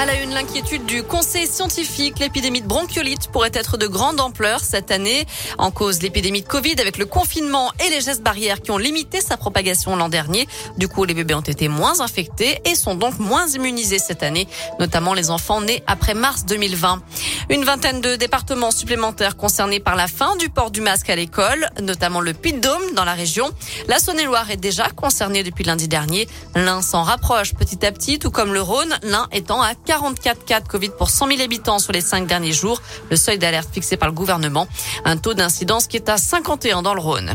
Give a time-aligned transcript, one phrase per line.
[0.00, 4.60] À la une, l'inquiétude du conseil scientifique, l'épidémie de bronchiolite pourrait être de grande ampleur
[4.60, 5.26] cette année.
[5.58, 9.20] En cause, l'épidémie de Covid avec le confinement et les gestes barrières qui ont limité
[9.20, 10.48] sa propagation l'an dernier.
[10.78, 14.48] Du coup, les bébés ont été moins infectés et sont donc moins immunisés cette année,
[14.78, 17.02] notamment les enfants nés après mars 2020.
[17.50, 21.68] Une vingtaine de départements supplémentaires concernés par la fin du port du masque à l'école,
[21.78, 23.50] notamment le Puy-de-Dôme dans la région.
[23.86, 26.26] La Saône-et-Loire est déjà concernée depuis lundi dernier.
[26.54, 30.60] L'un s'en rapproche petit à petit, tout comme le Rhône, l'un étant à 44 cas
[30.60, 33.96] de Covid pour 100 000 habitants sur les cinq derniers jours, le seuil d'alerte fixé
[33.96, 34.68] par le gouvernement.
[35.04, 37.34] Un taux d'incidence qui est à 51 dans le Rhône.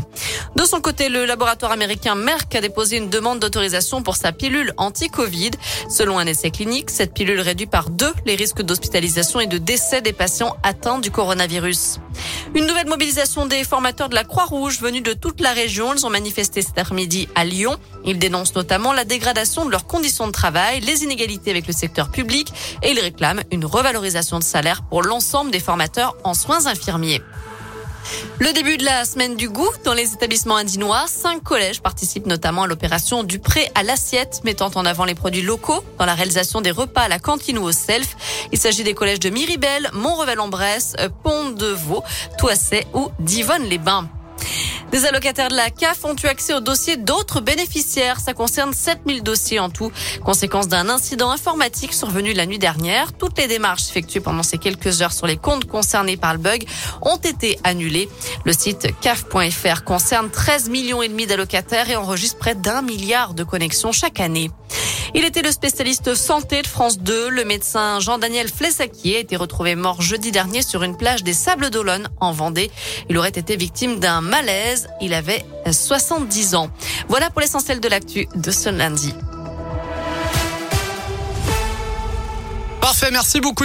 [0.54, 4.72] De son côté, le laboratoire américain Merck a déposé une demande d'autorisation pour sa pilule
[4.78, 5.50] anti-Covid.
[5.90, 10.00] Selon un essai clinique, cette pilule réduit par deux les risques d'hospitalisation et de décès
[10.00, 12.00] des patients atteints du coronavirus.
[12.54, 15.92] Une nouvelle mobilisation des formateurs de la Croix-Rouge venus de toute la région.
[15.94, 17.76] Ils ont manifesté cet après-midi à Lyon.
[18.06, 22.10] Ils dénoncent notamment la dégradation de leurs conditions de travail, les inégalités avec le secteur
[22.10, 22.45] public
[22.82, 27.22] et ils réclament une revalorisation de salaire pour l'ensemble des formateurs en soins infirmiers.
[28.38, 31.06] Le début de la semaine du goût dans les établissements indinois.
[31.08, 35.42] Cinq collèges participent notamment à l'opération du prêt à l'assiette, mettant en avant les produits
[35.42, 38.16] locaux dans la réalisation des repas à la cantine ou au self.
[38.52, 42.04] Il s'agit des collèges de Miribel, Montrevel-en-Bresse, Pont-de-Vaux,
[42.38, 44.08] Toisset ou Divonne-les-Bains.
[44.92, 48.20] Des allocataires de la CAF ont eu accès aux dossiers d'autres bénéficiaires.
[48.20, 49.90] Ça concerne 7000 dossiers en tout.
[50.24, 53.12] Conséquence d'un incident informatique survenu la nuit dernière.
[53.12, 56.64] Toutes les démarches effectuées pendant ces quelques heures sur les comptes concernés par le bug
[57.02, 58.08] ont été annulées.
[58.44, 63.44] Le site CAF.fr concerne 13 millions et demi d'allocataires et enregistre près d'un milliard de
[63.44, 64.50] connexions chaque année.
[65.14, 67.28] Il était le spécialiste santé de France 2.
[67.28, 71.70] Le médecin Jean-Daniel Flessaquier a été retrouvé mort jeudi dernier sur une plage des Sables
[71.70, 72.70] d'Olonne en Vendée.
[73.08, 74.88] Il aurait été victime d'un malaise.
[75.00, 76.70] Il avait 70 ans.
[77.08, 79.14] Voilà pour l'essentiel de l'actu de ce lundi.
[82.80, 83.64] Parfait, merci beaucoup.